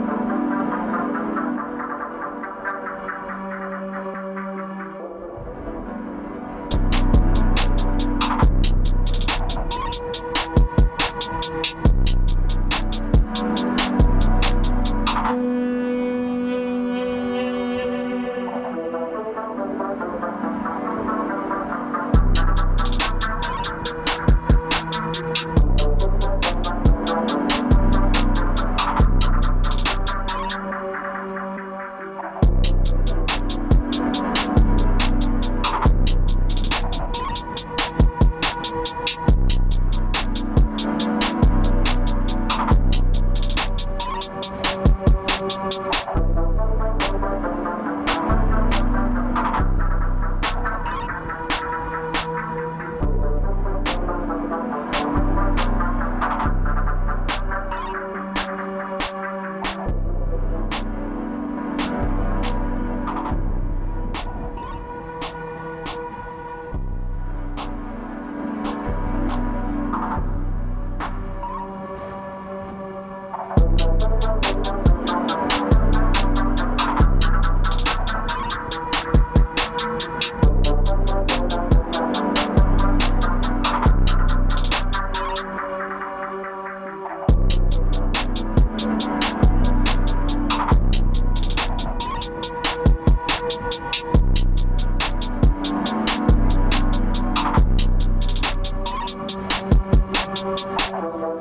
[101.01, 101.34] salad.